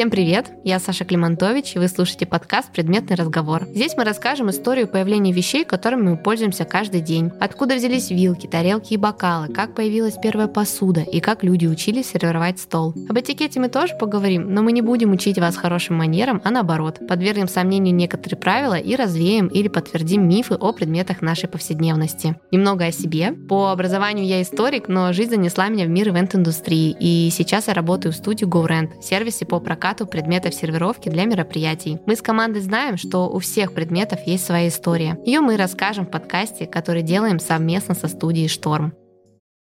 [0.00, 0.50] Всем привет!
[0.64, 3.66] Я Саша Климантович, и вы слушаете подкаст «Предметный разговор».
[3.66, 7.30] Здесь мы расскажем историю появления вещей, которыми мы пользуемся каждый день.
[7.38, 12.60] Откуда взялись вилки, тарелки и бокалы, как появилась первая посуда и как люди учились сервировать
[12.60, 12.94] стол.
[13.10, 17.06] Об этикете мы тоже поговорим, но мы не будем учить вас хорошим манерам, а наоборот,
[17.06, 22.36] подвергнем сомнению некоторые правила и развеем или подтвердим мифы о предметах нашей повседневности.
[22.50, 23.32] Немного о себе.
[23.32, 28.14] По образованию я историк, но жизнь занесла меня в мир ивент-индустрии, и сейчас я работаю
[28.14, 31.98] в студии GoRent, сервисе по прокату прокату предметов сервировки для мероприятий.
[32.06, 35.18] Мы с командой знаем, что у всех предметов есть своя история.
[35.26, 38.92] Ее мы расскажем в подкасте, который делаем совместно со студией «Шторм».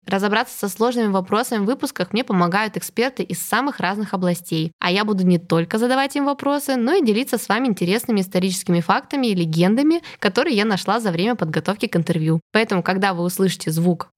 [0.06, 5.06] Разобраться со сложными вопросами в выпусках мне помогают эксперты из самых разных областей, а я
[5.06, 9.36] буду не только задавать им вопросы, но и делиться с вами интересными историческими фактами и
[9.36, 12.42] легендами, которые я нашла за время подготовки к интервью.
[12.52, 14.12] Поэтому, когда вы услышите звук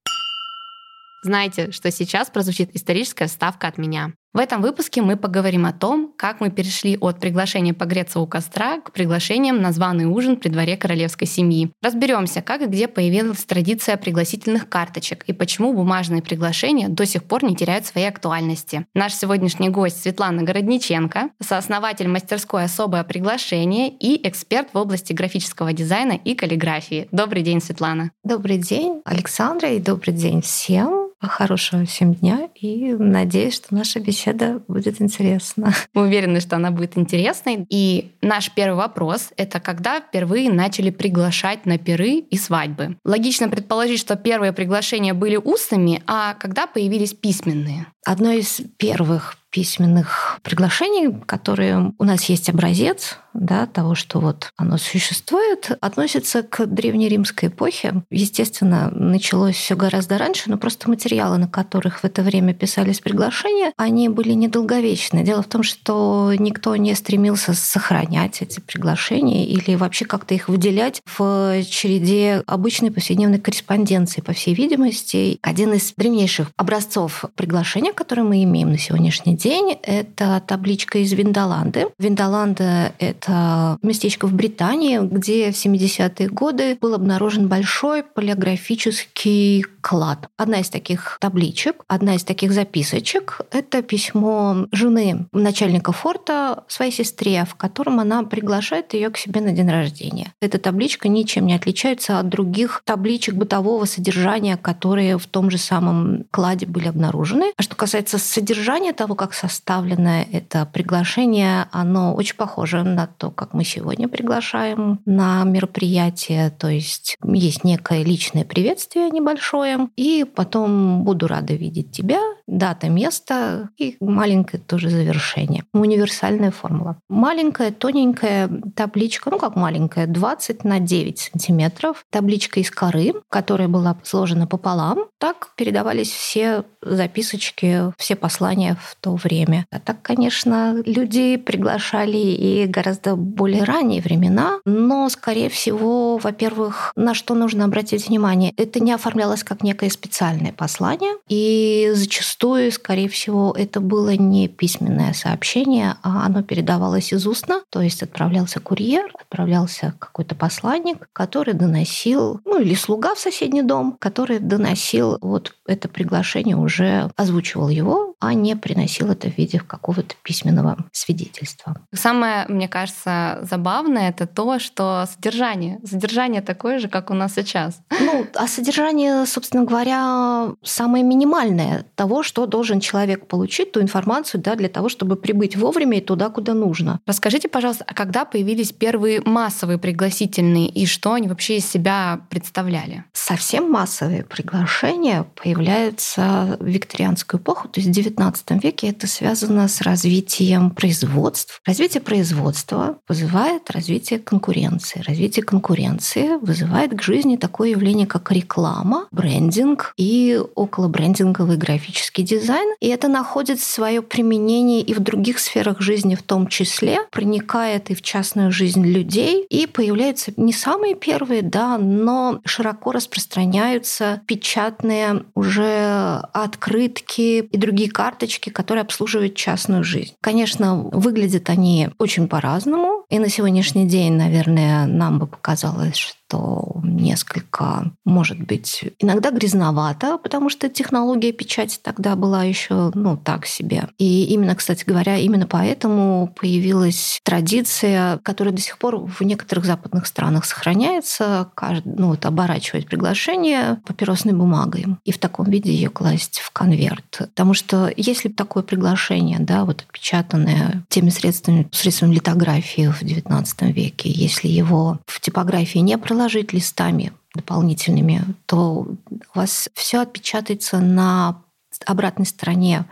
[1.23, 4.11] Знайте, что сейчас прозвучит историческая вставка от меня.
[4.33, 8.79] В этом выпуске мы поговорим о том, как мы перешли от приглашения погреться у костра
[8.79, 11.71] к приглашениям на званый ужин при дворе королевской семьи.
[11.83, 17.43] Разберемся, как и где появилась традиция пригласительных карточек и почему бумажные приглашения до сих пор
[17.43, 18.87] не теряют своей актуальности.
[18.95, 26.13] Наш сегодняшний гость Светлана Городниченко, сооснователь мастерской «Особое приглашение» и эксперт в области графического дизайна
[26.13, 27.07] и каллиграфии.
[27.11, 28.09] Добрый день, Светлана.
[28.23, 31.12] Добрый день, Александра, и добрый день всем.
[31.27, 35.73] Хорошего всем дня и надеюсь, что наша беседа будет интересна.
[35.93, 37.65] Мы уверены, что она будет интересной.
[37.69, 42.97] И наш первый вопрос— это когда впервые начали приглашать на пиры и свадьбы?
[43.05, 47.87] Логично предположить, что первые приглашения были устными, а когда появились письменные?
[48.05, 54.77] Одно из первых письменных приглашений, которые у нас есть образец да, того, что вот оно
[54.77, 58.03] существует, относится к древнеримской эпохе.
[58.09, 63.73] Естественно, началось все гораздо раньше, но просто материалы, на которых в это время писались приглашения,
[63.77, 65.23] они были недолговечны.
[65.23, 71.01] Дело в том, что никто не стремился сохранять эти приглашения или вообще как-то их выделять
[71.05, 75.39] в череде обычной повседневной корреспонденции, по всей видимости.
[75.41, 81.87] Один из древнейших образцов приглашения, который мы имеем на сегодняшний день, это табличка из Виндоланды.
[81.97, 90.29] Виндоланда— это это местечко в Британии, где в 70-е годы был обнаружен большой полиографический клад.
[90.37, 97.45] Одна из таких табличек, одна из таких записочек— это письмо жены начальника форта своей сестре,
[97.45, 100.33] в котором она приглашает ее к себе на день рождения.
[100.41, 106.25] Эта табличка ничем не отличается от других табличек бытового содержания, которые в том же самом
[106.31, 107.51] кладе были обнаружены.
[107.57, 113.53] А что касается содержания того, как составлено это приглашение, оно очень похоже на то, как
[113.53, 116.49] мы сегодня приглашаем на мероприятие.
[116.51, 123.69] То есть есть некое личное приветствие небольшое, и потом буду рада видеть тебя, дата, место
[123.77, 125.63] и маленькое тоже завершение.
[125.73, 126.97] Универсальная формула.
[127.09, 132.05] Маленькая, тоненькая табличка, ну как маленькая, 20 на 9 сантиметров.
[132.09, 135.05] Табличка из коры, которая была сложена пополам.
[135.19, 139.65] Так передавались все записочки, все послания в то время.
[139.71, 147.13] А так, конечно, люди приглашали и гораздо более ранние времена, но, скорее всего, во-первых, на
[147.13, 153.53] что нужно обратить внимание, это не оформлялось как некое специальное послание, и зачастую, скорее всего,
[153.57, 159.93] это было не письменное сообщение, а оно передавалось из устно, то есть отправлялся курьер, отправлялся
[159.99, 166.55] какой-то посланник, который доносил, ну или слуга в соседний дом, который доносил вот это приглашение
[166.55, 171.75] уже озвучивал его, а не приносил это в виде какого-то письменного свидетельства.
[171.93, 177.81] Самое, мне кажется, забавное это то, что содержание, содержание такое же, как у нас сейчас.
[177.99, 184.55] Ну, а содержание, собственно говоря, самое минимальное того, что должен человек получить, ту информацию, да,
[184.55, 187.01] для того, чтобы прибыть вовремя и туда, куда нужно.
[187.05, 193.03] Расскажите, пожалуйста, а когда появились первые массовые пригласительные и что они вообще из себя представляли?
[193.11, 199.81] Совсем массовые приглашения появляются в викторианскую эпоху, то есть в XIX веке это связано с
[199.81, 201.61] развитием производств.
[201.65, 205.03] Развитие производства вызывает развитие конкуренции.
[205.05, 212.73] Развитие конкуренции вызывает к жизни такое явление, как реклама, брендинг и околобрендинговый графический дизайн.
[212.79, 217.95] И это находит свое применение и в других сферах жизни в том числе, проникает и
[217.95, 226.21] в частную жизнь людей, и появляются не самые первые, да, но широко распространяются печатные уже
[226.33, 230.13] от открытки и другие карточки, которые обслуживают частную жизнь.
[230.19, 233.05] Конечно, выглядят они очень по-разному.
[233.09, 240.49] И на сегодняшний день, наверное, нам бы показалось, что несколько, может быть, иногда грязновато, потому
[240.49, 243.89] что технология печати тогда была еще, ну, так себе.
[243.97, 250.07] И именно, кстати говоря, именно поэтому появилась традиция, которая до сих пор в некоторых западных
[250.07, 251.49] странах сохраняется,
[251.85, 257.17] ну, вот оборачивать приглашение папиросной бумагой и в таком виде ее класть в конверт.
[257.19, 264.09] Потому что если такое приглашение, да, вот отпечатанное теми средствами, средствами литографии в XIX веке,
[264.09, 268.87] если его в типографии не проложить листами дополнительными, то
[269.35, 271.41] у вас все отпечатается на
[271.85, 272.85] обратной стороне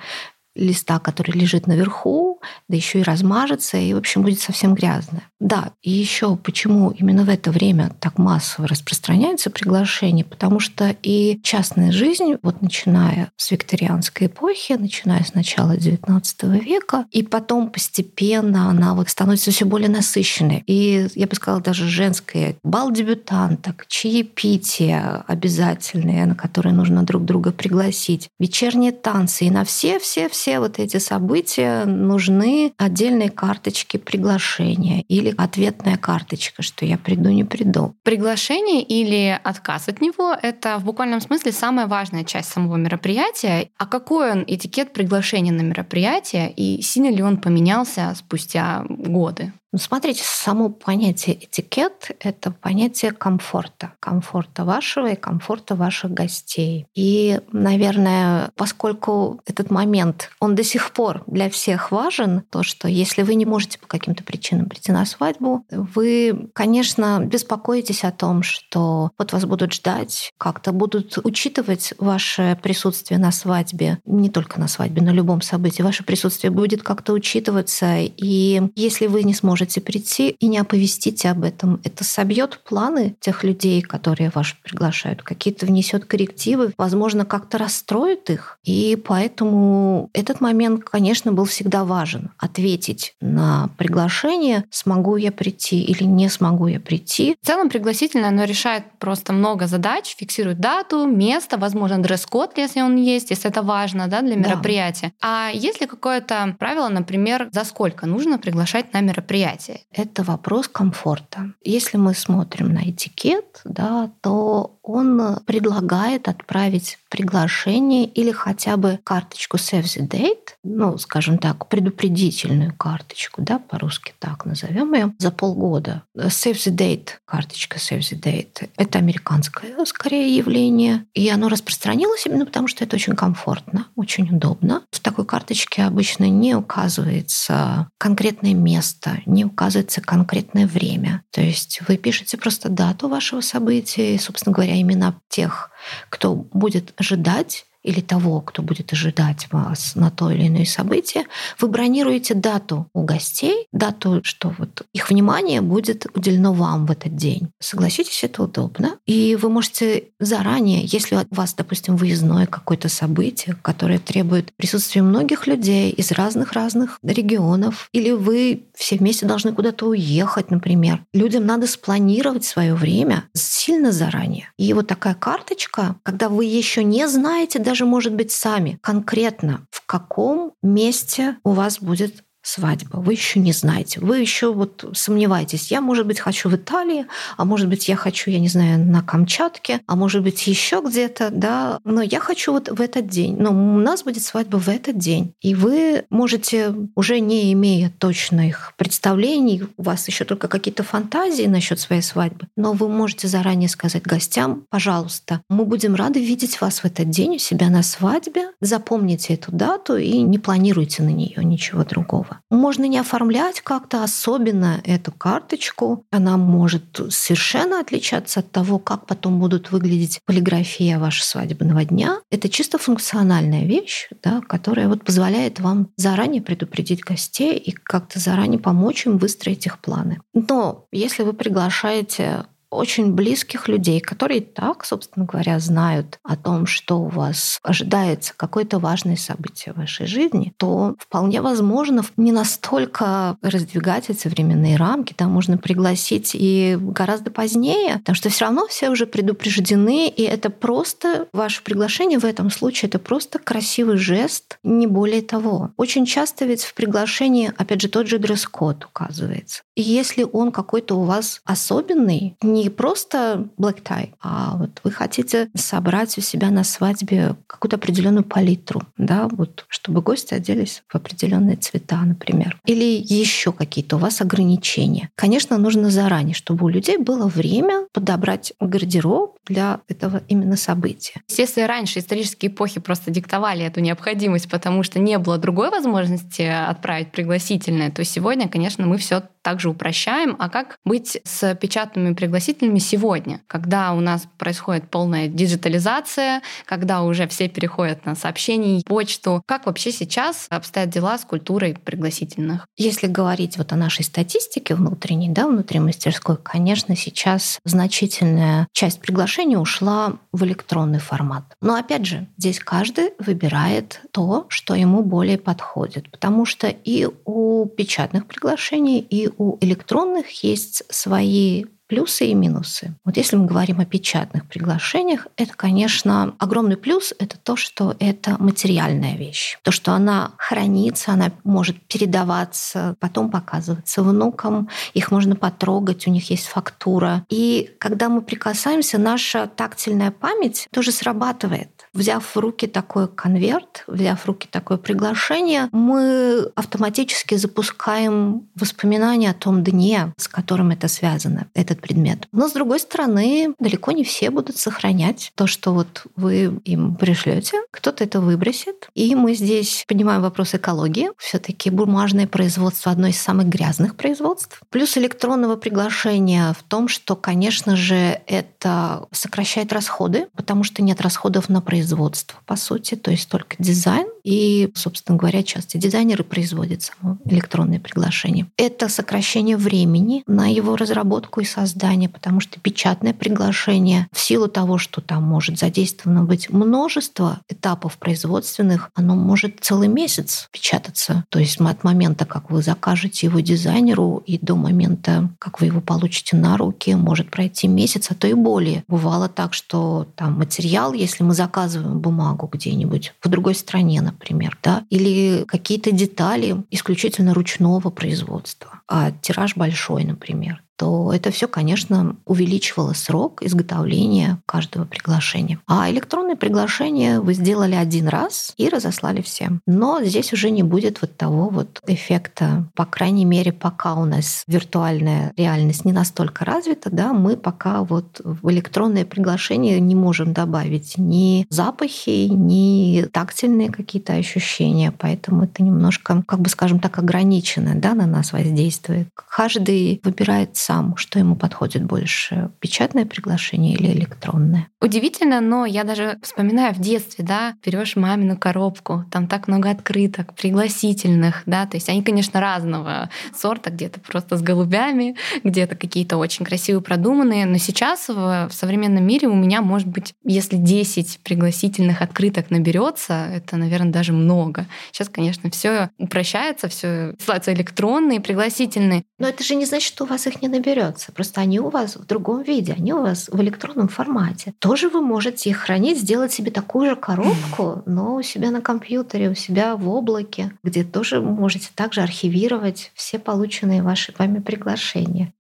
[0.54, 2.31] листа, который лежит наверху,
[2.68, 5.24] да еще и размажется, и, в общем, будет совсем грязно.
[5.40, 11.40] Да, и еще почему именно в это время так массово распространяются приглашения, потому что и
[11.44, 16.22] частная жизнь, вот начиная с викторианской эпохи, начиная с начала XIX
[16.60, 20.64] века, и потом постепенно она вот становится все более насыщенной.
[20.68, 27.52] И я бы сказала, даже женская бал дебютанток, чаепитие обязательные, на которые нужно друг друга
[27.52, 31.86] пригласить, вечерние танцы, и на все-все-все все вот эти события
[32.32, 37.96] нужны отдельные карточки приглашения или ответная карточка, что я приду, не приду.
[38.04, 43.70] Приглашение или отказ от него— это в буквальном смысле самая важная часть самого мероприятия.
[43.78, 49.54] А какой он этикет приглашения на мероприятие и сильно ли он поменялся спустя годы?
[49.74, 53.94] Ну, смотрите, само понятие этикет— это понятие комфорта.
[54.02, 56.88] Комфорта вашего и комфорта ваших гостей.
[56.94, 63.22] И, наверное, поскольку этот момент, он до сих пор для всех важен, то, что если
[63.22, 69.12] вы не можете по каким-то причинам прийти на свадьбу, вы, конечно, беспокоитесь о том, что
[69.18, 75.02] вот вас будут ждать, как-то будут учитывать ваше присутствие на свадьбе, не только на свадьбе,
[75.02, 75.82] на любом событии.
[75.82, 78.00] Ваше присутствие будет как-то учитываться.
[78.00, 81.80] И если вы не сможете можете прийти и не оповестить об этом.
[81.84, 88.58] Это собьет планы тех людей, которые вас приглашают, какие-то внесет коррективы, возможно, как-то расстроит их.
[88.64, 92.32] И поэтому этот момент, конечно, был всегда важен.
[92.40, 97.36] Ответить на приглашение, смогу я прийти или не смогу я прийти.
[97.40, 102.96] В целом пригласительное, оно решает просто много задач, фиксирует дату, место, возможно, дресс-код, если он
[102.96, 105.14] есть, если это важно да, для мероприятия.
[105.22, 105.50] Да.
[105.50, 109.51] А есть ли какое-то правило, например, за сколько нужно приглашать на мероприятие?
[109.52, 109.82] Мероприятие.
[109.92, 111.54] Это вопрос комфорта.
[111.64, 119.58] Если мы смотрим на этикет, да, то он предлагает отправить приглашение или хотя бы карточку
[119.58, 126.04] Save the Date, ну, скажем так, предупредительную карточку, да, по-русски так назовем ее, за полгода.
[126.16, 132.46] Save the Date, карточка Save the Date, это американское скорее явление, и оно распространилось именно
[132.46, 134.84] потому, что это очень комфортно, очень удобно.
[134.92, 141.24] В такой карточке обычно не указывается конкретное место, не указывается конкретное время.
[141.32, 145.72] То есть вы пишете просто дату вашего события и, собственно говоря, имена тех,
[146.10, 151.26] кто будет ожидать или того, кто будет ожидать вас на то или иное событие,
[151.60, 157.16] вы бронируете дату у гостей, дату, что вот их внимание будет уделено вам в этот
[157.16, 157.50] день.
[157.60, 158.98] Согласитесь, это удобно.
[159.06, 165.48] И вы можете заранее, если у вас, допустим, выездное какое-то событие, которое требует присутствия многих
[165.48, 172.46] людей из разных-разных регионов, или вы все вместе должны куда-то уехать, например, людям надо спланировать
[172.46, 174.52] свое время сильно заранее.
[174.58, 179.86] И вот такая карточка, когда вы еще не знаете, даже, может быть, сами конкретно, в
[179.86, 182.98] каком месте у вас будет свадьба.
[182.98, 184.00] Вы еще не знаете.
[184.00, 185.72] Вы еще вот сомневаетесь.
[185.72, 187.06] Я, может быть, хочу в Италии,
[187.38, 191.30] а может быть, я хочу, я не знаю, на Камчатке, а может быть, еще где-то,
[191.32, 191.80] да.
[191.84, 193.38] Но я хочу вот в этот день.
[193.38, 195.34] Но у нас будет свадьба в этот день.
[195.42, 201.80] И вы можете, уже не имея точных представлений, у вас еще только какие-то фантазии насчет
[201.80, 206.86] своей свадьбы, но вы можете заранее сказать гостям, пожалуйста, мы будем рады видеть вас в
[206.86, 208.50] этот день у себя на свадьбе.
[208.62, 212.42] Запомните эту дату и не планируйте на нее ничего другого этого.
[212.50, 216.06] Можно не оформлять как-то особенно эту карточку.
[216.12, 222.20] Она может совершенно отличаться от того, как потом будут выглядеть полиграфия вашего свадебного дня.
[222.30, 228.60] Это чисто функциональная вещь, да, которая вот позволяет вам заранее предупредить гостей и как-то заранее
[228.60, 230.20] помочь им выстроить их планы.
[230.34, 237.02] Но если вы приглашаете очень близких людей, которые так, собственно говоря, знают о том, что
[237.02, 244.10] у вас ожидается какое-то важное событие в вашей жизни, то вполне возможно не настолько раздвигать
[244.10, 245.14] эти временные рамки.
[245.14, 250.50] Там можно пригласить и гораздо позднее, потому что все равно все уже предупреждены, и это
[250.50, 255.72] просто ваше приглашение в этом случае это просто красивый жест, не более того.
[255.78, 259.64] Очень часто ведь в приглашении, опять же, тот же дресс-код указывается.
[259.76, 264.92] И если он какой-то у вас особенный, не не просто black tie, а вот вы
[264.92, 270.96] хотите собрать у себя на свадьбе какую-то определенную палитру, да, вот чтобы гости оделись в
[270.96, 272.60] определенные цвета, например.
[272.66, 275.10] Или еще какие-то у вас ограничения.
[275.16, 281.22] Конечно, нужно заранее, чтобы у людей было время подобрать гардероб для этого именно события.
[281.28, 287.12] Если раньше исторические эпохи просто диктовали эту необходимость, потому что не было другой возможности отправить
[287.12, 290.36] пригласительное, то сегодня, конечно, мы все также упрощаем.
[290.40, 297.28] А как быть с печатными пригласительными сегодня, когда у нас происходит полная диджитализация, когда уже
[297.28, 299.42] все переходят на сообщения, почту?
[299.46, 302.66] Как вообще сейчас обстоят дела с культурой пригласительных?
[302.78, 309.58] Если говорить вот о нашей статистике внутренней, да, внутри мастерской, конечно, сейчас значительная часть приглашений
[309.58, 311.44] ушла в электронный формат.
[311.62, 317.66] Но опять же, здесь каждый выбирает то, что ему более подходит, потому что и у
[317.66, 322.96] печатных приглашений, и у электронных есть свои плюсы и минусы.
[323.04, 328.38] Вот если мы говорим о печатных приглашениях, это, конечно, огромный плюс— это то, что это
[328.40, 329.58] материальная вещь.
[329.62, 336.30] То, что она хранится, она может передаваться, потом показываться внукам, их можно потрогать, у них
[336.30, 337.26] есть фактура.
[337.28, 341.72] И когда мы прикасаемся, наша тактильная память тоже срабатывает.
[341.94, 349.34] Взяв в руки такой конверт, взяв в руки такое приглашение, мы автоматически запускаем воспоминания о
[349.34, 352.28] том дне, с которым это связано, этот предмет.
[352.32, 357.58] Но, с другой стороны, далеко не все будут сохранять то, что вот вы им пришлете.
[357.72, 358.90] Кто-то это выбросит.
[358.94, 361.10] И мы здесь поднимаем вопрос экологии.
[361.18, 364.62] все таки бумажное производство одно из самых грязных производств.
[364.70, 371.50] Плюс электронного приглашения в том, что, конечно же, это сокращает расходы, потому что нет расходов
[371.50, 374.08] на производство по сути, то есть только дизайн.
[374.24, 378.48] И, собственно говоря, часто дизайнеры производят само электронные приглашения.
[378.58, 384.78] Это сокращение времени на его разработку и создание, потому что печатное приглашение в силу того,
[384.78, 391.26] что там может задействовано быть множество этапов производственных, оно может целый месяц печататься.
[391.30, 395.82] То есть от момента, как вы закажете его дизайнеру, и до момента, как вы его
[395.82, 398.84] получите на руки, может пройти месяц, а то и более.
[398.88, 404.86] Бывало так, что там материал, если мы заказываем бумагу где-нибудь в другой стране, например, да,
[404.90, 412.94] или какие-то детали исключительно ручного производства, а тираж большой, например, то это все, конечно, увеличивало
[412.94, 415.60] срок изготовления каждого приглашения.
[415.68, 419.62] А электронное приглашение вы сделали один раз и разослали всем.
[419.68, 424.44] Но здесь уже не будет вот того вот эффекта, по крайней мере, пока у нас
[424.48, 430.98] виртуальная реальность не настолько развита, да, мы пока вот в электронное приглашение не можем добавить
[430.98, 437.94] ни запахи, ни тактильные какие-то ощущения, поэтому это немножко, как бы скажем так, ограничено, да,
[437.94, 439.10] на нас воздействует.
[439.14, 444.70] Каждый выбирает сам сам, что ему подходит больше, печатное приглашение или электронное.
[444.80, 450.34] Удивительно, но я даже вспоминаю в детстве, да, берешь мамину коробку, там так много открыток,
[450.34, 456.46] пригласительных, да, то есть они, конечно, разного сорта, где-то просто с голубями, где-то какие-то очень
[456.46, 462.02] красивые, продуманные, но сейчас в, в современном мире у меня, может быть, если 10 пригласительных
[462.02, 464.68] открыток наберется, это, наверное, даже много.
[464.94, 469.04] Сейчас, конечно, все упрощается, все ссылаются электронные, пригласительные.
[469.20, 471.12] Но это же не значит, что у вас их не наберется берется.
[471.12, 474.54] Просто они у вас в другом виде, они у вас в электронном формате.
[474.60, 479.30] Тоже вы можете их хранить, сделать себе такую же коробку, но у себя на компьютере,
[479.30, 485.34] у себя в облаке, где тоже можете также архивировать все полученные ваши вами приглашения.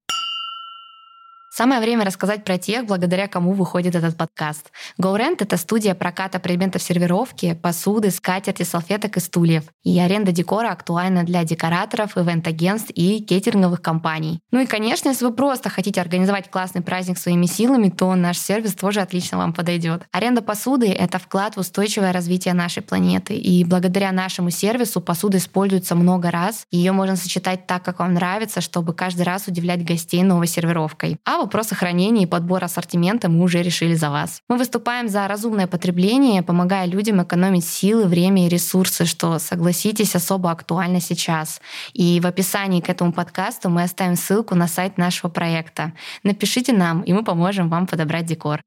[1.53, 4.71] Самое время рассказать про тех, благодаря кому выходит этот подкаст.
[4.97, 9.65] GoRent— это студия проката предметов сервировки, посуды, скатерти, салфеток и стульев.
[9.83, 14.39] И аренда декора актуальна для декораторов, ивент-агентств и кейтеринговых компаний.
[14.51, 18.73] Ну и, конечно, если вы просто хотите организовать классный праздник своими силами, то наш сервис
[18.73, 20.03] тоже отлично вам подойдет.
[20.13, 23.35] Аренда посуды— это вклад в устойчивое развитие нашей планеты.
[23.35, 26.65] И благодаря нашему сервису посуда используется много раз.
[26.71, 31.17] Ее можно сочетать так, как вам нравится, чтобы каждый раз удивлять гостей новой сервировкой.
[31.25, 34.41] А вопросы хранения и подбора ассортимента мы уже решили за вас.
[34.49, 40.51] Мы выступаем за разумное потребление, помогая людям экономить силы, время и ресурсы, что, согласитесь, особо
[40.51, 41.61] актуально сейчас.
[41.93, 45.93] И в описании к этому подкасту мы оставим ссылку на сайт нашего проекта.
[46.23, 48.61] Напишите нам, и мы поможем вам подобрать декор.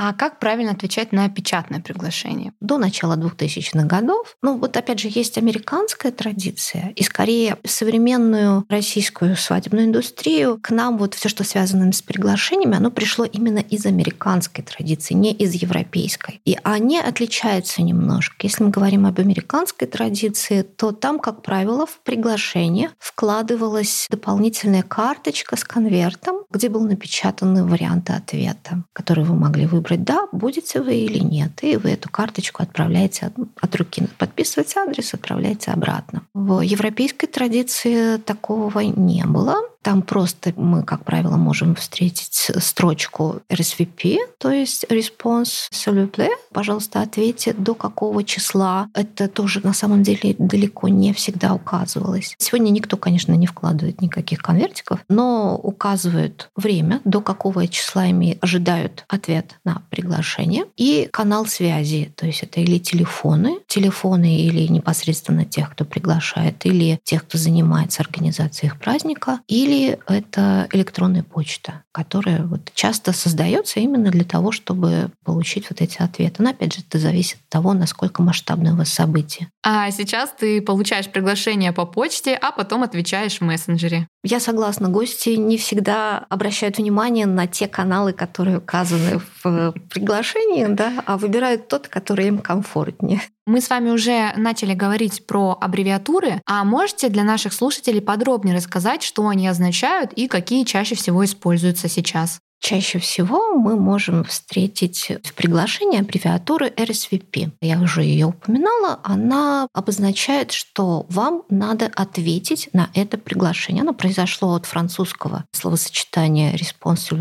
[0.00, 2.52] А как правильно отвечать на печатное приглашение?
[2.60, 9.34] До начала 2000-х годов, ну вот опять же, есть американская традиция, и скорее современную российскую
[9.34, 14.62] свадебную индустрию к нам вот все, что связано с приглашениями, оно пришло именно из американской
[14.62, 16.40] традиции, не из европейской.
[16.44, 18.36] И они отличаются немножко.
[18.42, 25.56] Если мы говорим об американской традиции, то там, как правило, в приглашение вкладывалась дополнительная карточка
[25.56, 31.18] с конвертом, где был напечатаны варианты ответа, которые вы могли выбрать «да», будете вы или
[31.18, 31.62] нет.
[31.62, 34.08] И вы эту карточку отправляете от, от руки.
[34.18, 36.22] Подписываете адрес, отправляете обратно.
[36.34, 39.56] В европейской традиции такого не было.
[39.82, 47.52] Там просто мы, как правило, можем встретить строчку RSVP, то есть response vous Пожалуйста, ответьте,
[47.52, 48.88] до какого числа.
[48.94, 52.34] Это тоже на самом деле далеко не всегда указывалось.
[52.38, 59.04] Сегодня никто, конечно, не вкладывает никаких конвертиков, но указывают время, до какого числа ими ожидают
[59.08, 65.70] ответ на приглашение, и канал связи, то есть это или телефоны, телефоны или непосредственно тех,
[65.70, 72.44] кто приглашает, или тех, кто занимается организацией их праздника, или или это электронная почта, которая
[72.44, 76.42] вот часто создается именно для того, чтобы получить вот эти ответы.
[76.42, 79.48] Но опять же, это зависит от того, насколько масштабное у вас событие.
[79.62, 84.08] А сейчас ты получаешь приглашение по почте, а потом отвечаешь в мессенджере.
[84.24, 91.02] Я согласна, гости не всегда обращают внимание на те каналы, которые указаны в приглашении, да,
[91.06, 93.20] а выбирают тот, который им комфортнее.
[93.48, 99.02] Мы с вами уже начали говорить про аббревиатуры, а можете для наших слушателей подробнее рассказать,
[99.02, 102.40] что они означают и какие чаще всего используются сейчас?
[102.60, 107.52] Чаще всего мы можем встретить в приглашении аббревиатуры RSVP.
[107.62, 109.00] Я уже ее упоминала.
[109.04, 113.82] Она обозначает, что вам надо ответить на это приглашение.
[113.82, 117.16] Оно произошло от французского словосочетания «response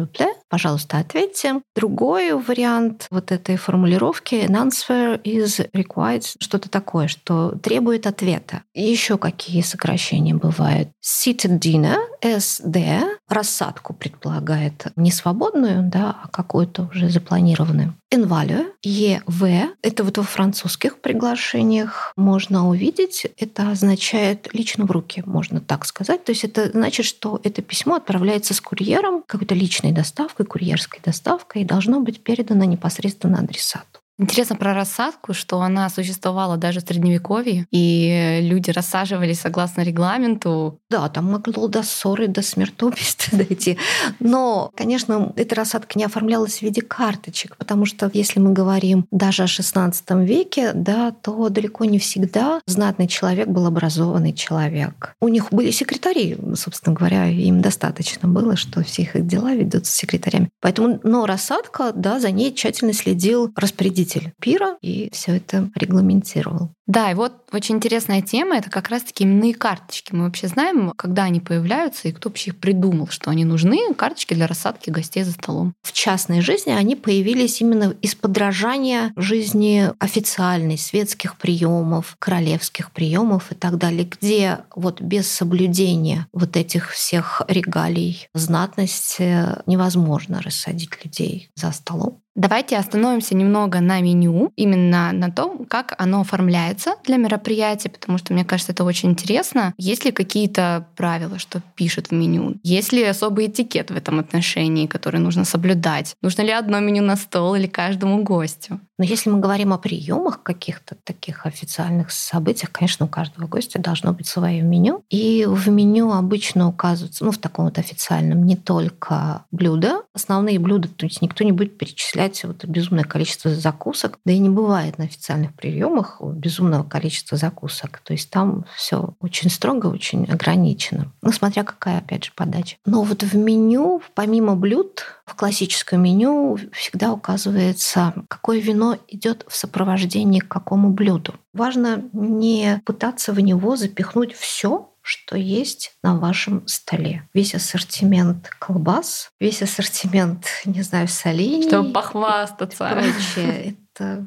[0.49, 1.61] пожалуйста, ответьте.
[1.75, 8.63] Другой вариант вот этой формулировки an answer is required, что-то такое, что требует ответа.
[8.73, 10.89] Еще какие сокращения бывают?
[11.03, 17.95] Seated dinner, SD, рассадку предполагает не свободную, да, а какую-то уже запланированную.
[18.09, 25.59] Invalue, EV, это вот во французских приглашениях можно увидеть, это означает лично в руки, можно
[25.59, 26.23] так сказать.
[26.23, 31.63] То есть это значит, что это письмо отправляется с курьером, какой-то личной доставкой, курьерской доставкой,
[31.63, 33.96] и должно быть передано непосредственно адресату.
[34.19, 40.79] Интересно про рассадку, что она существовала даже в Средневековье, и люди рассаживались согласно регламенту.
[40.89, 43.77] Да, там могло до ссоры, до смертоубийства дойти.
[44.19, 49.43] Но, конечно, эта рассадка не оформлялась в виде карточек, потому что если мы говорим даже
[49.43, 55.13] о XVI веке, да, то далеко не всегда знатный человек был образованный человек.
[55.21, 60.49] У них были секретари, собственно говоря, им достаточно было, что все их дела ведутся секретарями.
[60.59, 66.73] Поэтому, но рассадка, да, за ней тщательно следил распорядитель руководитель пира и все это регламентировал.
[66.87, 70.15] Да, и вот очень интересная тема— это как раз-таки именные карточки.
[70.15, 74.33] Мы вообще знаем, когда они появляются и кто вообще их придумал, что они нужны, карточки
[74.33, 75.73] для рассадки гостей за столом.
[75.83, 83.55] В частной жизни они появились именно из подражания жизни официальной, светских приемов, королевских приемов и
[83.55, 91.73] так далее, где вот без соблюдения вот этих всех регалий знатности невозможно рассадить людей за
[91.73, 92.21] столом.
[92.37, 98.33] Давайте остановимся немного на меню, именно на том, как оно оформляется для мероприятия, потому что
[98.33, 99.73] мне кажется, это очень интересно.
[99.77, 102.55] Есть ли какие-то правила, что пишут в меню?
[102.63, 106.15] Есть ли особый этикет в этом отношении, который нужно соблюдать?
[106.21, 108.79] Нужно ли одно меню на стол или каждому гостю?
[108.97, 114.13] Но если мы говорим о приемах каких-то таких официальных событиях, конечно, у каждого гостя должно
[114.13, 115.03] быть свое меню.
[115.09, 120.87] И в меню обычно указываются, ну, в таком вот официальном, не только блюда, основные блюда,
[120.87, 124.19] то есть никто не будет перечислять вот безумное количество закусок.
[124.25, 127.99] Да и не бывает на официальных приемах безумного количества закусок.
[128.03, 131.11] То есть там все очень строго, очень ограничено.
[131.21, 132.77] Ну, смотря какая, опять же, подача.
[132.85, 139.55] Но вот в меню, помимо блюд, в классическом меню всегда указывается, какое вино идет в
[139.55, 141.35] сопровождении к какому блюду.
[141.53, 147.27] Важно не пытаться в него запихнуть все, что есть на вашем столе.
[147.33, 151.67] Весь ассортимент колбас, весь ассортимент, не знаю, солений.
[151.67, 152.89] Чтобы похвастаться.
[152.89, 154.25] И прочее это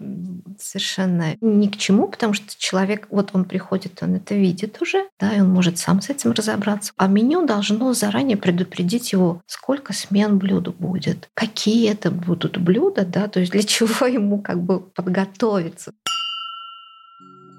[0.58, 5.34] совершенно ни к чему, потому что человек, вот он приходит, он это видит уже, да,
[5.34, 6.92] и он может сам с этим разобраться.
[6.96, 13.28] А меню должно заранее предупредить его, сколько смен блюда будет, какие это будут блюда, да,
[13.28, 15.92] то есть для чего ему как бы подготовиться.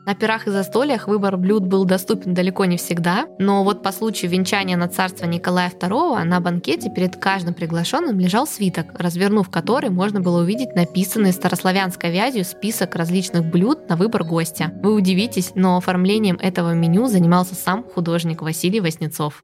[0.03, 4.31] На пирах и застольях выбор блюд был доступен далеко не всегда, но вот по случаю
[4.31, 10.19] венчания на царство Николая II на банкете перед каждым приглашенным лежал свиток, развернув который можно
[10.19, 14.73] было увидеть написанный старославянской вязью список различных блюд на выбор гостя.
[14.81, 19.43] Вы удивитесь, но оформлением этого меню занимался сам художник Василий Васнецов.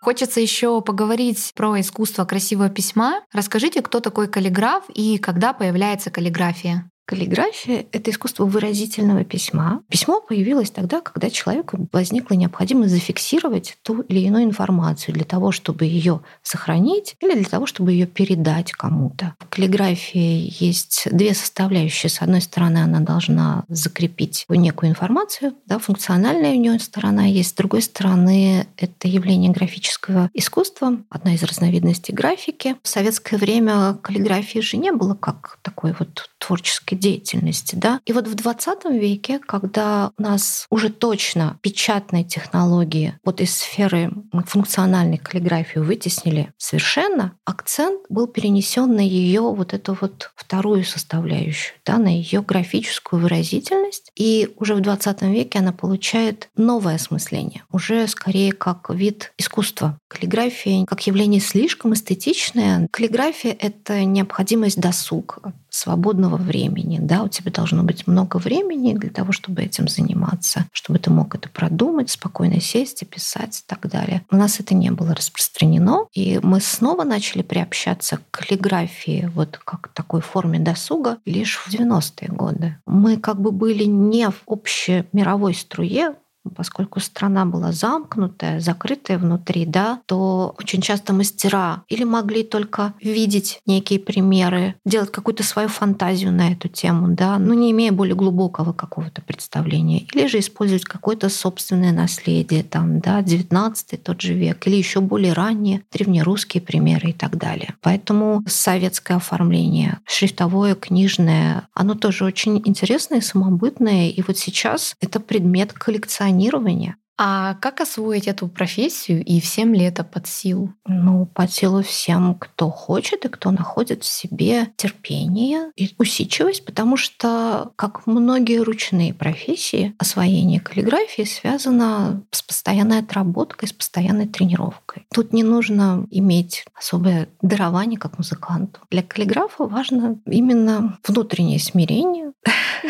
[0.00, 3.20] Хочется еще поговорить про искусство красивого письма.
[3.32, 6.89] Расскажите, кто такой каллиграф и когда появляется каллиграфия?
[7.10, 9.82] Каллиграфия— это искусство выразительного письма.
[9.88, 15.86] Письмо появилось тогда, когда человеку возникла необходимость зафиксировать ту или иную информацию для того, чтобы
[15.86, 19.34] ее сохранить или для того, чтобы ее передать кому-то.
[19.40, 22.08] В каллиграфии есть две составляющие.
[22.08, 27.50] С одной стороны, она должна закрепить некую информацию, да, функциональная у нее сторона есть.
[27.50, 32.76] С другой стороны, это явление графического искусства, одна из разновидностей графики.
[32.84, 37.74] В советское время каллиграфии же не было как такой вот творческой деятельности.
[37.74, 38.00] Да?
[38.04, 44.12] И вот в 20 веке, когда у нас уже точно печатные технологии вот из сферы
[44.46, 51.98] функциональной каллиграфии вытеснили совершенно, акцент был перенесен на ее вот эту вот вторую составляющую, да,
[51.98, 54.12] на ее графическую выразительность.
[54.16, 59.98] И уже в 20 веке она получает новое осмысление, уже скорее как вид искусства.
[60.08, 62.88] Каллиграфия как явление слишком эстетичное.
[62.90, 66.98] Каллиграфия— это необходимость досуга, свободного времени.
[67.00, 67.22] Да?
[67.22, 71.48] У тебя должно быть много времени для того, чтобы этим заниматься, чтобы ты мог это
[71.48, 74.22] продумать, спокойно сесть и писать и так далее.
[74.30, 79.88] У нас это не было распространено, и мы снова начали приобщаться к каллиграфии вот как
[79.88, 82.76] такой форме досуга лишь в 90-е годы.
[82.86, 86.14] Мы как бы были не в общей мировой струе,
[86.56, 93.60] поскольку страна была замкнутая, закрытая внутри, да, то очень часто мастера или могли только видеть
[93.66, 98.72] некие примеры, делать какую-то свою фантазию на эту тему, да, но не имея более глубокого
[98.72, 104.76] какого-то представления, или же использовать какое-то собственное наследие, там, да, 19 тот же век, или
[104.76, 107.74] еще более ранние древнерусские примеры и так далее.
[107.82, 115.72] Поэтому советское оформление, шрифтовое, книжное, оно тоже очень интересное, самобытное, и вот сейчас это предмет
[115.72, 116.96] коллекционирования позиционирования.
[117.22, 120.72] А как освоить эту профессию и всем ли это под силу?
[120.86, 126.96] Ну, под силу всем, кто хочет и кто находит в себе терпение и усидчивость, потому
[126.96, 135.04] что, как многие ручные профессии, освоение каллиграфии связано с постоянной отработкой, с постоянной тренировкой.
[135.12, 138.80] Тут не нужно иметь особое дарование как музыканту.
[138.90, 142.32] Для каллиграфа важно именно внутреннее смирение.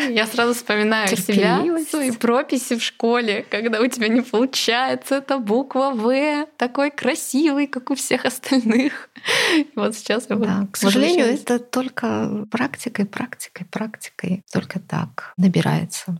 [0.09, 5.91] Я сразу вспоминаю себя, свои прописи в школе, когда у тебя не получается эта буква
[5.93, 9.09] В, такой красивый, как у всех остальных.
[9.75, 14.43] Вот сейчас я да, к сожалению, это только практикой, практикой, практикой.
[14.51, 16.17] Только так набирается.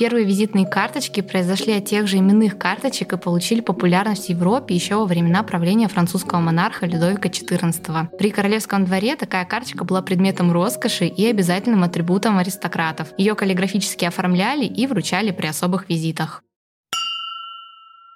[0.00, 4.94] Первые визитные карточки произошли от тех же именных карточек и получили популярность в Европе еще
[4.94, 8.16] во времена правления французского монарха Людовика XIV.
[8.16, 13.08] При королевском дворе такая карточка была предметом роскоши и обязательным атрибутом аристократов.
[13.18, 16.42] Ее каллиграфически оформляли и вручали при особых визитах.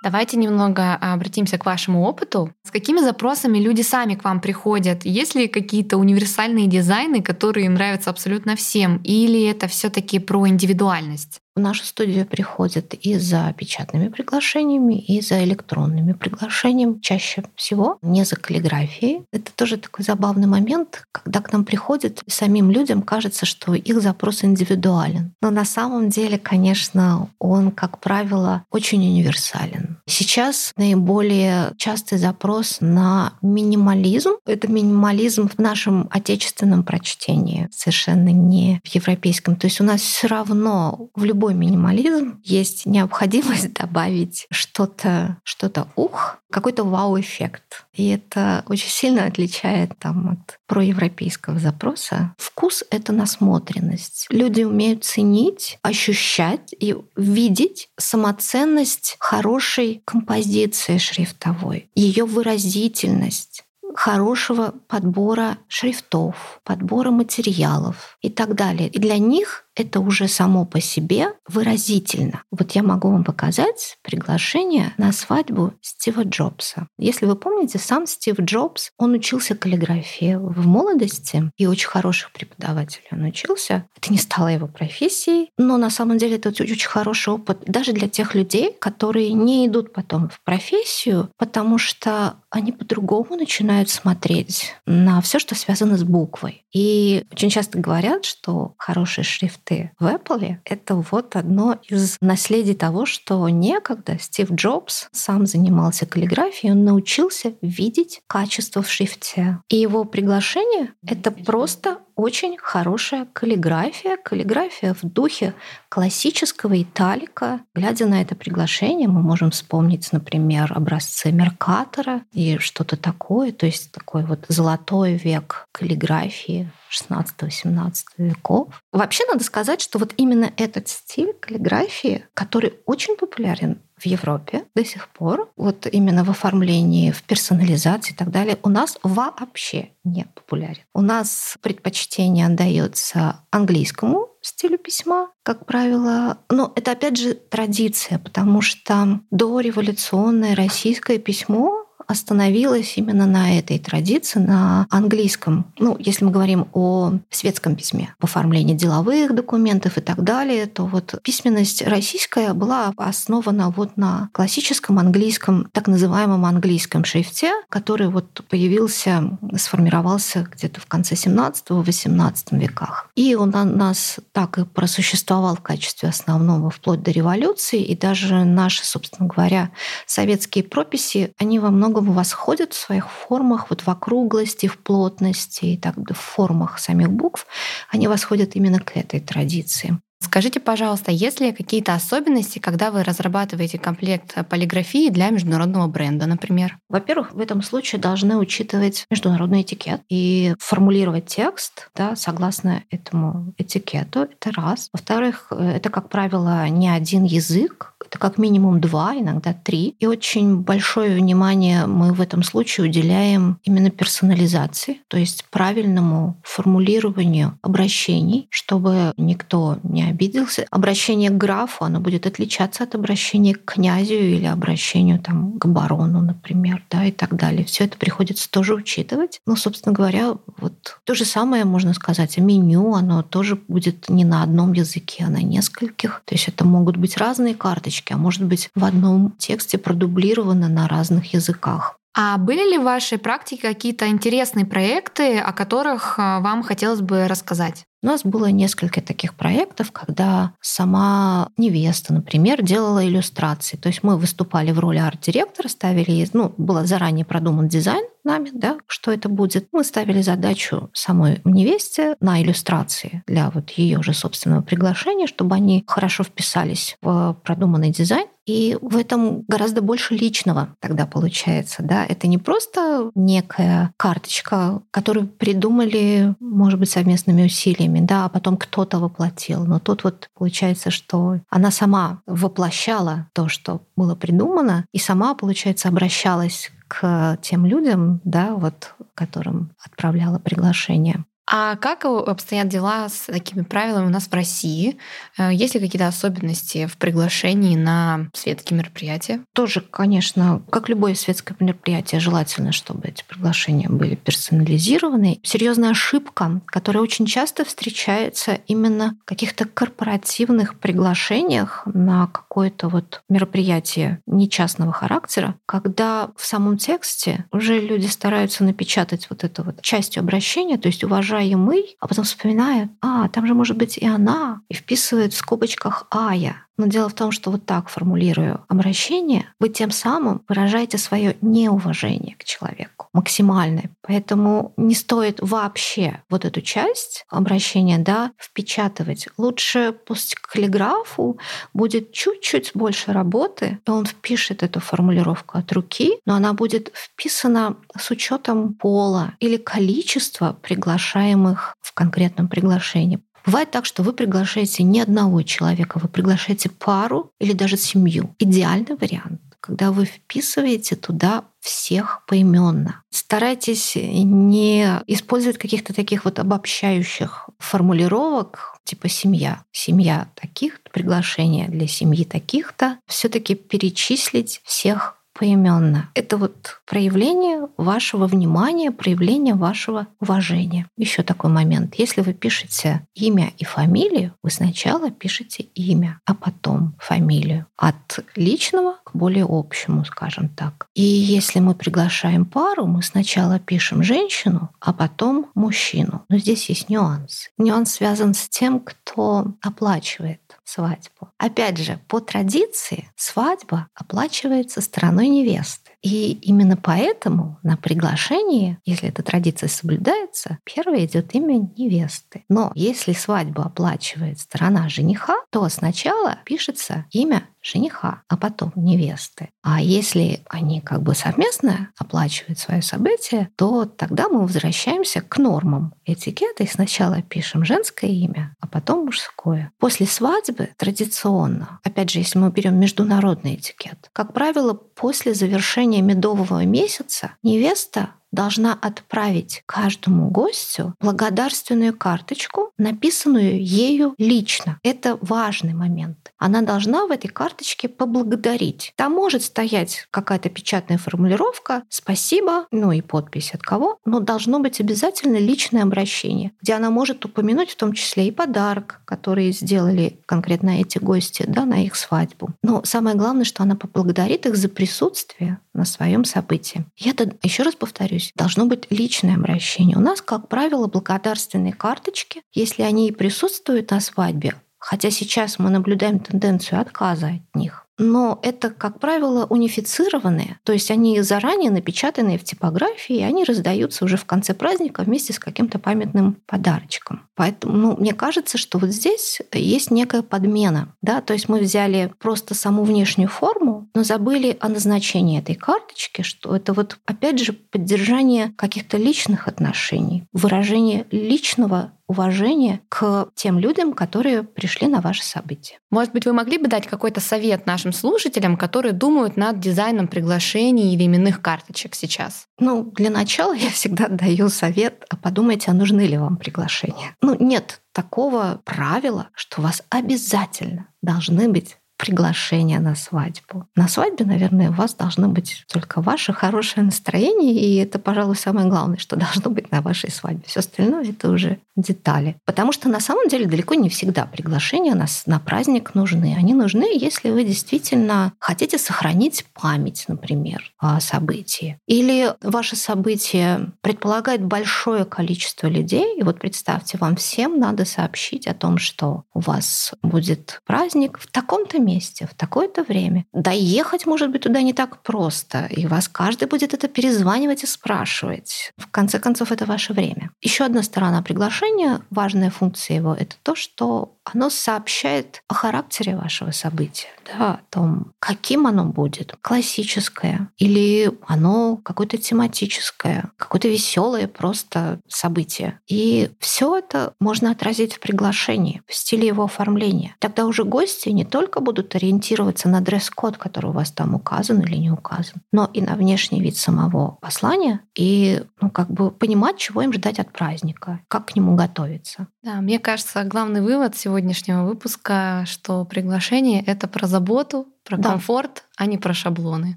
[0.05, 2.53] Давайте немного обратимся к вашему опыту.
[2.63, 5.07] С какими запросами люди сами к вам приходят?
[5.07, 8.99] Есть ли какие-то универсальные дизайны, которые нравятся абсолютно всем?
[9.03, 11.41] Или это все таки про индивидуальность?
[11.57, 16.99] В нашу студию приходят и за печатными приглашениями, и за электронными приглашениями.
[17.01, 19.23] Чаще всего не за каллиграфией.
[19.31, 24.03] Это тоже такой забавный момент, когда к нам приходят, и самим людям кажется, что их
[24.03, 25.33] запрос индивидуален.
[25.41, 29.99] Но на самом деле, конечно, он, как правило, очень универсален.
[30.07, 34.33] Сейчас наиболее частый запрос на минимализм.
[34.45, 39.55] Это минимализм в нашем отечественном прочтении, совершенно не в европейском.
[39.55, 45.89] То есть у нас все равно в любом любой минимализм есть необходимость добавить что-то, что-то
[45.95, 47.85] ух, какой-то вау-эффект.
[47.93, 52.35] И это очень сильно отличает там, от проевропейского запроса.
[52.39, 54.27] Вкус— это насмотренность.
[54.31, 66.61] Люди умеют ценить, ощущать и видеть самоценность хорошей композиции шрифтовой, ее выразительность хорошего подбора шрифтов,
[66.65, 68.89] подбора материалов и так далее.
[68.89, 72.43] И для них это уже само по себе выразительно.
[72.51, 76.89] Вот я могу вам показать приглашение на свадьбу Стива Джобса.
[76.99, 83.09] Если вы помните, сам Стив Джобс, он учился каллиграфии в молодости, и очень хороших преподавателей
[83.11, 83.87] он учился.
[83.97, 88.09] Это не стало его профессией, но на самом деле это очень хороший опыт даже для
[88.09, 95.21] тех людей, которые не идут потом в профессию, потому что они по-другому начинают смотреть на
[95.21, 96.65] все, что связано с буквой.
[96.73, 102.75] И очень часто говорят, что хороший шрифт шрифты в Apple— это вот одно из наследий
[102.75, 109.61] того, что некогда Стив Джобс сам занимался каллиграфией, он научился видеть качество в шрифте.
[109.69, 115.55] И его приглашение— это просто очень хорошая каллиграфия, каллиграфия в духе
[115.89, 117.61] классического италика.
[117.75, 123.93] Глядя на это приглашение, мы можем вспомнить, например, образцы Меркатора и что-то такое, то есть
[123.93, 128.83] такой вот золотой век каллиграфии 16-17 веков.
[128.93, 134.85] Вообще надо сказать, что вот именно этот стиль каллиграфии, который очень популярен в Европе до
[134.85, 140.27] сих пор, вот именно в оформлении, в персонализации и так далее, у нас вообще не
[140.35, 140.83] популярен.
[140.95, 146.39] У нас предпочтение отдается английскому стилю письма, как правило.
[146.51, 154.39] Но это опять же традиция, потому что дореволюционное российское письмо остановилась именно на этой традиции,
[154.39, 155.67] на английском.
[155.79, 160.87] Ну, если мы говорим о светском письме, в оформлении деловых документов и так далее, то
[160.87, 168.43] вот письменность российская была основана вот на классическом английском, так называемом английском шрифте, который вот
[168.49, 173.11] появился, сформировался где-то в конце 17-18 веках.
[173.15, 178.45] И он у нас так и просуществовал в качестве основного вплоть до революции, и даже
[178.45, 179.71] наши, собственно говоря,
[180.07, 185.67] советские прописи, они во многом многом восходят в своих формах, вот в округлости, в плотности
[185.67, 187.47] и так в формах самих букв,
[187.89, 189.99] они восходят именно к этой традиции.
[190.25, 196.79] Скажите, пожалуйста, есть ли какие-то особенности, когда вы разрабатываете комплект полиграфии для международного бренда, например?
[196.89, 204.21] Во-первых, в этом случае должны учитывать международный этикет и формулировать текст да, согласно этому этикету.
[204.21, 204.89] Это раз.
[204.95, 209.95] Во-вторых, это, как правило, не один язык, это как минимум два, иногда три.
[209.99, 217.59] И очень большое внимание мы в этом случае уделяем именно персонализации, то есть правильному формулированию
[217.63, 220.67] обращений, чтобы никто не обиделся.
[220.71, 226.21] Обращение к графу, оно будет отличаться от обращения к князю или обращению там, к барону,
[226.21, 227.65] например, да, и так далее.
[227.65, 229.41] Все это приходится тоже учитывать.
[229.47, 234.25] Ну, собственно говоря, вот то же самое можно сказать о меню, оно тоже будет не
[234.25, 236.23] на одном языке, а на нескольких.
[236.25, 240.89] То есть это могут быть разные карточки, а может быть в одном тексте продублировано на
[240.89, 241.99] разных языках.
[242.17, 247.27] А были ли в вашей практике какие-то интересные проекты, о которых э, вам хотелось бы
[247.27, 247.85] рассказать?
[248.05, 253.79] У нас было несколько таких проектов, когда сама невеста, например, делала иллюстрации.
[253.79, 258.79] То есть мы выступали в роли арт-директора, ставили, ну, был заранее продуман дизайн нами, да,
[258.87, 259.69] что это будет.
[259.73, 265.85] Мы ставили задачу самой невесте на иллюстрации для вот ее же собственного приглашения, чтобы они
[265.87, 268.27] хорошо вписались в продуманный дизайн.
[268.47, 271.83] И в этом гораздо больше личного тогда получается.
[271.83, 272.05] Да?
[272.05, 278.99] Это не просто некая карточка, которую придумали, может быть, совместными усилиями, да, а потом кто-то
[278.99, 279.65] воплотил.
[279.65, 285.89] Но тут вот получается, что она сама воплощала то, что было придумано, и сама, получается,
[285.89, 291.25] обращалась к тем людям, да, вот, которым отправляла приглашение.
[291.47, 294.97] А как обстоят дела с такими правилами у нас в России?
[295.37, 299.41] Э, есть ли какие-то особенности в приглашении на светские мероприятия?
[299.53, 305.41] Тоже, конечно, как любое светское мероприятие, желательно, чтобы эти приглашения были персонализированы.
[305.43, 314.21] Серьезная ошибка, которая очень часто встречается именно в каких-то корпоративных приглашениях на какое-то вот мероприятие
[314.27, 320.79] нечастного характера, когда в самом тексте уже люди стараются напечатать вот это вот частью обращения,
[320.79, 324.75] то есть уважать уважаемый, а потом вспоминает, а, там же может быть и она, и
[324.75, 326.64] вписывает в скобочках «ая».
[326.77, 332.35] Но дело в том, что вот так формулирую обращение, вы тем самым выражаете свое неуважение
[332.37, 333.91] к человеку максимальное.
[334.03, 339.29] Поэтому не стоит вообще вот эту часть обращения да, впечатывать.
[339.39, 341.39] Лучше пусть каллиграфу
[341.73, 347.77] будет чуть-чуть больше работы, и он впишет эту формулировку от руки, но она будет вписана
[347.97, 353.21] с учетом пола или количества приглашаемых в конкретном приглашении.
[353.45, 358.35] Бывает так, что вы приглашаете не одного человека, вы приглашаете пару или даже семью.
[358.39, 363.03] Идеальный вариант когда вы вписываете туда всех поименно.
[363.09, 369.65] Старайтесь не использовать каких-то таких вот обобщающих формулировок, типа семья.
[369.73, 372.99] Семья таких, приглашение для семьи таких-то.
[373.07, 376.11] Все-таки перечислить всех поименно.
[376.15, 380.87] Это вот проявление вашего внимания, проявление вашего уважения.
[380.97, 381.97] Еще такой момент.
[381.97, 387.67] Если вы пишете имя и фамилию, вы сначала пишете имя, а потом фамилию.
[387.77, 390.87] От личного к более общему, скажем так.
[390.95, 396.25] И если мы приглашаем пару, мы сначала пишем женщину, а потом мужчину.
[396.29, 397.51] Но здесь есть нюанс.
[397.59, 401.31] Нюанс связан с тем, кто оплачивает свадьбу.
[401.39, 405.93] Опять же, по традиции свадьба оплачивается стороной невесты.
[406.05, 412.45] И именно поэтому на приглашении, если эта традиция соблюдается, первое идет имя невесты.
[412.51, 419.49] Но если свадьбу оплачивает сторона жениха, то сначала пишется имя жениха, а потом невесты.
[419.63, 425.95] А если они как бы совместно оплачивают свое событие, то тогда мы возвращаемся к нормам
[426.05, 429.73] этикета и сначала пишем женское имя, а потом мужское.
[429.79, 436.65] После свадьбы традиционно, опять же, если мы берем международный этикет, как правило, после завершения медового
[436.65, 444.79] месяца невеста должна отправить каждому гостю благодарственную карточку, написанную ею лично.
[444.83, 446.33] Это важный момент.
[446.39, 448.93] Она должна в этой карточке поблагодарить.
[448.97, 454.81] Там может стоять какая-то печатная формулировка «спасибо», ну и подпись от кого, но должно быть
[454.81, 460.81] обязательно личное обращение, где она может упомянуть в том числе и подарок, который сделали конкретно
[460.81, 462.51] эти гости да, на их свадьбу.
[462.63, 466.85] Но самое главное, что она поблагодарит их за присутствие на своем событии.
[466.97, 469.97] Я еще раз повторюсь, есть должно быть личное обращение.
[469.97, 475.71] У нас, как правило, благодарственные карточки, если они и присутствуют на свадьбе, хотя сейчас мы
[475.71, 482.39] наблюдаем тенденцию отказа от них, но это, как правило, унифицированные, то есть они заранее напечатанные
[482.39, 487.29] в типографии, и они раздаются уже в конце праздника вместе с каким-то памятным подарочком.
[487.37, 490.95] Поэтому ну, мне кажется, что вот здесь есть некая подмена.
[491.03, 491.21] Да?
[491.21, 496.55] То есть мы взяли просто саму внешнюю форму, но забыли о назначении этой карточки, что
[496.55, 504.43] это вот опять же поддержание каких-то личных отношений, выражение личного уважение к тем людям, которые
[504.43, 505.79] пришли на ваше событие.
[505.91, 510.95] Может быть, вы могли бы дать какой-то совет нашим слушателям, которые думают над дизайном приглашений
[510.95, 512.47] или именных карточек сейчас?
[512.59, 517.17] Ну, для начала я всегда даю совет, а подумайте, а нужны ли вам приглашения.
[517.21, 523.67] Ну, нет такого правила, что у вас обязательно должны быть приглашение на свадьбу.
[523.77, 528.69] На свадьбе, наверное, у вас должно быть только ваше хорошее настроение, и это, пожалуй, самое
[528.69, 530.45] главное, что должно быть на вашей свадьбе.
[530.47, 532.37] Все остальное это уже детали.
[532.45, 536.35] Потому что на самом деле далеко не всегда приглашения нас на праздник нужны.
[536.39, 541.79] Они нужны, если вы действительно хотите сохранить память, например, о событии.
[541.87, 548.55] Или ваше событие предполагает большое количество людей, и вот представьте, вам всем надо сообщить о
[548.55, 553.25] том, что у вас будет праздник в таком-то месте, в такое-то время.
[553.33, 558.73] Доехать, может быть, туда не так просто, и вас каждый будет это перезванивать и спрашивать.
[558.77, 560.31] В конце концов, это ваше время.
[560.41, 566.51] Еще одна сторона приглашения важная функция его, это то, что оно сообщает о характере вашего
[566.51, 575.01] события, да, о том, каким оно будет, классическое или оно какое-то тематическое, какое-то веселое просто
[575.07, 575.79] событие.
[575.87, 580.17] И все это можно отразить в приглашении, в стиле его оформления.
[580.19, 584.77] Тогда уже гости не только будут ориентироваться на дресс-код, который у вас там указан или
[584.77, 589.83] не указан, но и на внешний вид самого послания и ну, как бы понимать, чего
[589.83, 592.29] им ждать от праздника, как к нему готовиться.
[592.43, 598.11] Да, мне кажется, главный вывод сегодня сегодняшнего выпуска, что приглашение— это про заботу, про да.
[598.11, 599.77] комфорт, а не про шаблоны.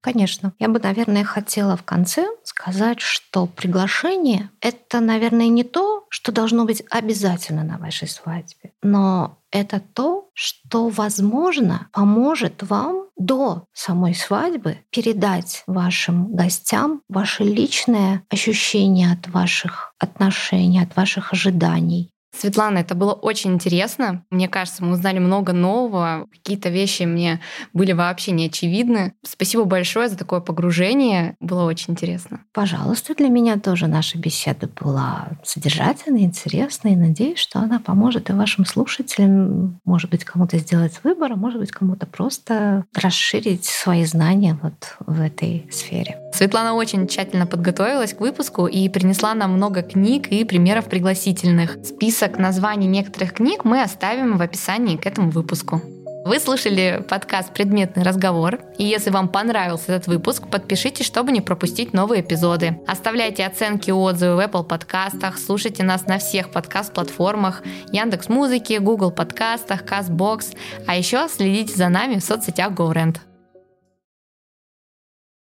[0.00, 0.52] Конечно.
[0.60, 6.64] Я бы, наверное, хотела в конце сказать, что приглашение— это, наверное, не то, что должно
[6.64, 14.78] быть обязательно на вашей свадьбе, но это то, что, возможно, поможет вам до самой свадьбы
[14.90, 23.12] передать вашим гостям ваше личное ощущение от ваших отношений, от ваших ожиданий, Светлана, это было
[23.12, 24.24] очень интересно.
[24.30, 26.26] Мне кажется, мы узнали много нового.
[26.32, 27.40] Какие-то вещи мне
[27.72, 29.14] были вообще не очевидны.
[29.22, 31.36] Спасибо большое за такое погружение.
[31.40, 32.40] Было очень интересно.
[32.52, 36.96] Пожалуйста, для меня тоже наша беседа была содержательной, интересной.
[36.96, 41.72] Надеюсь, что она поможет и вашим слушателям, может быть, кому-то сделать выбор, а может быть,
[41.72, 46.18] кому-то просто расширить свои знания вот в этой сфере.
[46.32, 51.78] Светлана очень тщательно подготовилась к выпуску и принесла нам много книг и примеров пригласительных.
[51.84, 55.80] Список Список названий некоторых книг мы оставим в описании к этому выпуску.
[56.26, 61.94] Вы слушали подкаст «Предметный разговор», и если вам понравился этот выпуск, подпишитесь, чтобы не пропустить
[61.94, 62.78] новые эпизоды.
[62.86, 69.12] Оставляйте оценки и отзывы в Apple подкастах, слушайте нас на всех подкаст-платформах, Яндекс Музыки, Google
[69.12, 70.54] подкастах, CastBox,
[70.86, 73.16] а еще следите за нами в соцсетях GoRent.